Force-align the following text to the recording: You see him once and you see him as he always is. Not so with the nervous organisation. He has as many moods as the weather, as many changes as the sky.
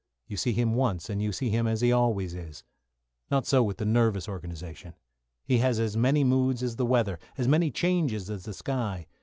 You 0.25 0.35
see 0.35 0.51
him 0.51 0.73
once 0.73 1.11
and 1.11 1.21
you 1.21 1.31
see 1.31 1.51
him 1.51 1.67
as 1.67 1.81
he 1.81 1.91
always 1.91 2.33
is. 2.33 2.63
Not 3.29 3.45
so 3.45 3.61
with 3.61 3.77
the 3.77 3.85
nervous 3.85 4.27
organisation. 4.27 4.95
He 5.45 5.59
has 5.59 5.79
as 5.79 5.95
many 5.95 6.23
moods 6.23 6.63
as 6.63 6.75
the 6.77 6.87
weather, 6.87 7.19
as 7.37 7.47
many 7.47 7.69
changes 7.69 8.27
as 8.27 8.45
the 8.45 8.53
sky. 8.55 9.05